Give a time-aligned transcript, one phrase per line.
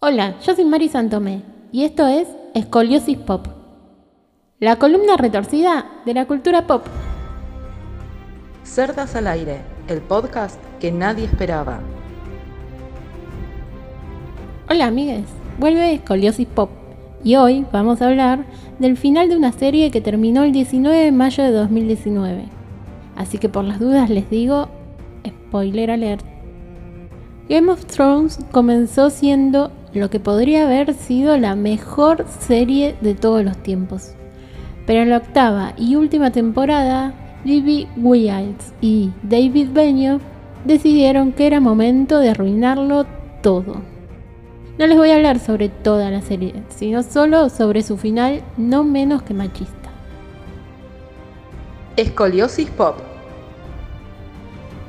[0.00, 1.42] Hola, yo soy Mari Santomé
[1.72, 3.48] y esto es Escoliosis Pop,
[4.60, 6.86] la columna retorcida de la cultura pop.
[8.62, 11.80] Cerdas al aire, el podcast que nadie esperaba.
[14.70, 15.24] Hola amigues,
[15.58, 16.70] vuelve Escoliosis Pop
[17.24, 18.44] y hoy vamos a hablar
[18.78, 22.44] del final de una serie que terminó el 19 de mayo de 2019.
[23.16, 24.68] Así que por las dudas les digo,
[25.26, 26.24] spoiler alert.
[27.48, 33.44] Game of Thrones comenzó siendo lo que podría haber sido la mejor serie de todos
[33.44, 34.12] los tiempos.
[34.86, 37.12] Pero en la octava y última temporada,
[37.44, 40.22] Libby Wilds y David Benioff
[40.64, 43.06] decidieron que era momento de arruinarlo
[43.42, 43.82] todo.
[44.78, 48.84] No les voy a hablar sobre toda la serie, sino solo sobre su final no
[48.84, 49.90] menos que machista.
[51.96, 52.96] Escoliosis Pop.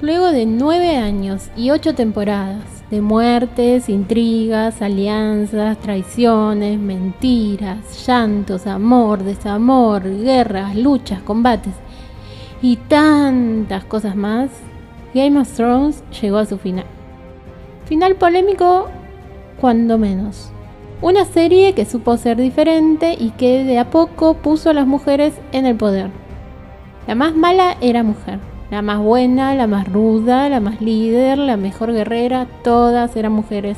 [0.00, 9.24] Luego de nueve años y ocho temporadas, de muertes, intrigas, alianzas, traiciones, mentiras, llantos, amor,
[9.24, 11.74] desamor, guerras, luchas, combates
[12.62, 14.50] y tantas cosas más,
[15.12, 16.86] Game of Thrones llegó a su final.
[17.86, 18.88] Final polémico,
[19.60, 20.52] cuando menos.
[21.02, 25.34] Una serie que supo ser diferente y que de a poco puso a las mujeres
[25.50, 26.10] en el poder.
[27.08, 31.56] La más mala era mujer la más buena, la más ruda, la más líder, la
[31.56, 33.76] mejor guerrera, todas eran mujeres.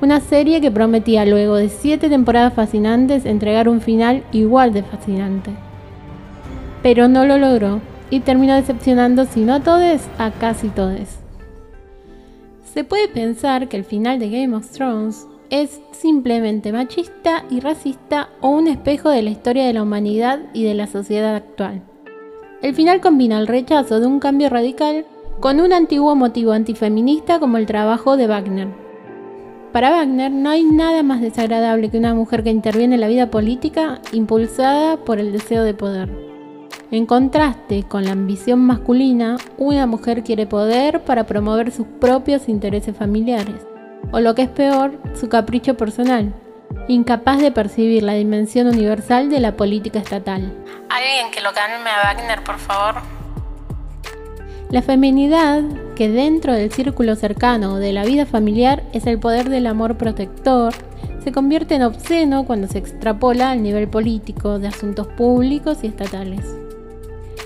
[0.00, 5.50] Una serie que prometía luego de siete temporadas fascinantes entregar un final igual de fascinante.
[6.82, 11.18] Pero no lo logró y terminó decepcionando si no a todos, a casi todos.
[12.74, 18.30] Se puede pensar que el final de Game of Thrones es simplemente machista y racista
[18.40, 21.82] o un espejo de la historia de la humanidad y de la sociedad actual.
[22.62, 25.04] El final combina el rechazo de un cambio radical
[25.40, 28.68] con un antiguo motivo antifeminista como el trabajo de Wagner.
[29.72, 33.30] Para Wagner no hay nada más desagradable que una mujer que interviene en la vida
[33.32, 36.08] política impulsada por el deseo de poder.
[36.92, 42.96] En contraste con la ambición masculina, una mujer quiere poder para promover sus propios intereses
[42.96, 43.66] familiares,
[44.12, 46.32] o lo que es peor, su capricho personal,
[46.88, 50.52] incapaz de percibir la dimensión universal de la política estatal.
[50.88, 53.02] Alguien que lo calme a Wagner, por favor.
[54.70, 55.62] La feminidad,
[55.96, 60.72] que dentro del círculo cercano de la vida familiar es el poder del amor protector,
[61.22, 66.56] se convierte en obsceno cuando se extrapola al nivel político de asuntos públicos y estatales.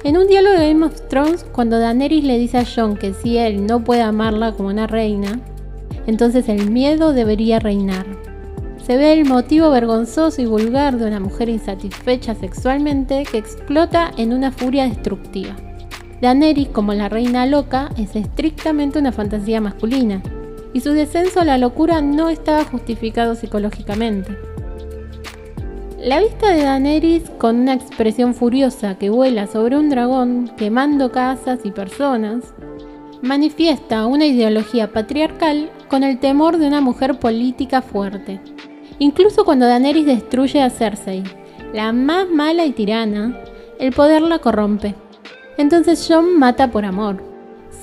[0.05, 3.39] En un diálogo de Game of Thrones, cuando Daenerys le dice a Jon que si
[3.39, 5.41] él no puede amarla como una reina,
[6.07, 8.07] entonces el miedo debería reinar
[8.87, 14.33] se ve el motivo vergonzoso y vulgar de una mujer insatisfecha sexualmente que explota en
[14.33, 15.57] una furia destructiva.
[16.21, 20.23] Daenerys, como la reina loca, es estrictamente una fantasía masculina,
[20.73, 24.39] y su descenso a la locura no estaba justificado psicológicamente.
[25.99, 31.59] La vista de Daenerys con una expresión furiosa que vuela sobre un dragón quemando casas
[31.65, 32.55] y personas,
[33.21, 38.41] manifiesta una ideología patriarcal con el temor de una mujer política fuerte.
[38.99, 41.23] Incluso cuando Daenerys destruye a Cersei,
[41.73, 43.39] la más mala y tirana,
[43.79, 44.95] el poder la corrompe.
[45.59, 47.23] Entonces Jon mata por amor,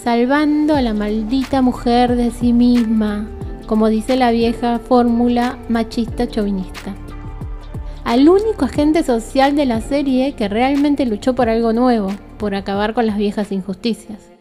[0.04, 3.28] salvando a la maldita mujer de sí misma,
[3.68, 6.96] como dice la vieja fórmula machista chauvinista.
[8.04, 12.94] Al único agente social de la serie que realmente luchó por algo nuevo, por acabar
[12.94, 14.32] con las viejas injusticias.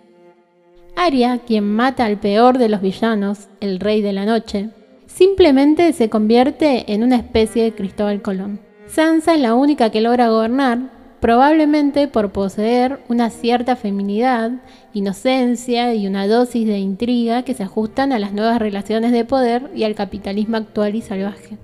[0.97, 4.71] Arya, quien mata al peor de los villanos, el Rey de la Noche,
[5.07, 8.61] simplemente se convierte en una especie de Cristóbal Colón.
[8.87, 10.91] Sansa es la única que logra gobernar,
[11.21, 14.51] probablemente por poseer una cierta feminidad,
[14.93, 19.71] inocencia y una dosis de intriga que se ajustan a las nuevas relaciones de poder
[19.75, 21.59] y al capitalismo actual y salvaje.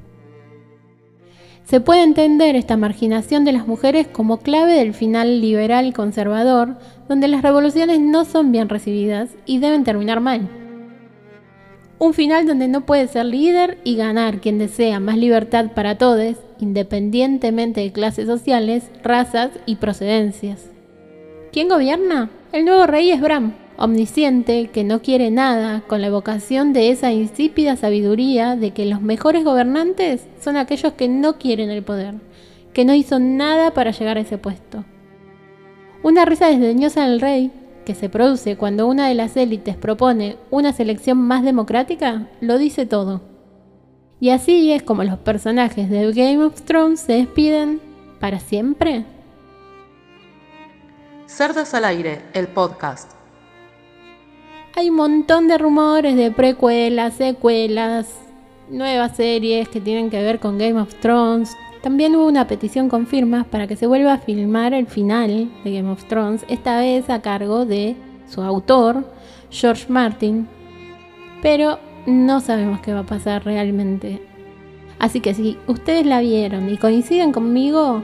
[1.65, 6.79] Se puede entender esta marginación de las mujeres como clave del final liberal conservador,
[7.11, 10.49] donde las revoluciones no son bien recibidas y deben terminar mal.
[12.01, 16.37] Un final donde no puede ser líder y ganar quien desea más libertad para todos,
[16.61, 20.71] independientemente de clases sociales, razas y procedencias.
[21.53, 22.31] ¿Quién gobierna?
[22.53, 27.13] El nuevo rey es Bram, omnisciente, que no quiere nada, con la evocación de esa
[27.13, 32.15] insípida sabiduría de que los mejores gobernantes son aquellos que no quieren el poder,
[32.73, 34.85] que no hizo nada para llegar a ese puesto.
[36.05, 37.51] Una risa desdeñosa del rey
[37.89, 42.85] que se produce cuando una de las élites propone una selección más democrática lo dice
[42.85, 43.23] todo.
[44.21, 47.81] Y así es como los personajes de Game of Thrones se despiden
[48.21, 49.07] para siempre.
[51.25, 53.13] Cerdas al aire, el podcast.
[54.77, 58.07] Hay un montón de rumores de precuelas, secuelas,
[58.69, 61.57] nuevas series que tienen que ver con Game of Thrones.
[61.83, 65.73] También hubo una petición con firmas para que se vuelva a filmar el final de
[65.73, 67.97] Game of Thrones, esta vez a cargo de
[68.29, 69.05] su autor,
[69.51, 70.49] George Martin.
[71.41, 74.21] Pero no sabemos qué va a pasar realmente.
[74.99, 78.03] Así que si ustedes la vieron y coinciden conmigo,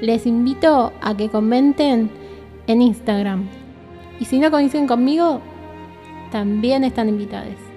[0.00, 2.10] les invito a que comenten
[2.66, 3.46] en Instagram.
[4.18, 5.40] Y si no coinciden conmigo,
[6.32, 7.71] también están invitados.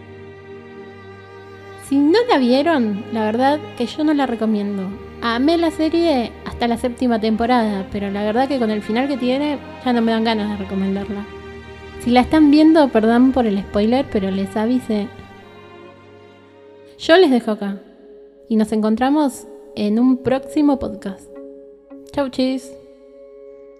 [1.88, 4.84] Si no la vieron, la verdad que yo no la recomiendo.
[5.22, 9.18] Amé la serie hasta la séptima temporada, pero la verdad que con el final que
[9.18, 11.24] tiene ya no me dan ganas de recomendarla.
[12.00, 15.08] Si la están viendo, perdón por el spoiler, pero les avise.
[16.98, 17.80] Yo les dejo acá
[18.50, 19.46] y nos encontramos
[19.76, 21.30] en un próximo podcast.
[22.12, 22.72] Chau chis.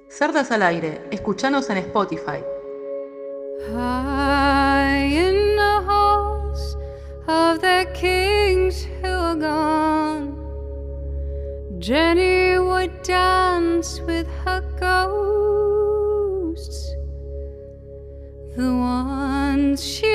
[0.10, 2.44] Cerdas al aire, escuchanos en Spotify.
[3.72, 3.95] High
[11.86, 16.96] Jenny would dance with her ghosts,
[18.56, 20.15] the ones she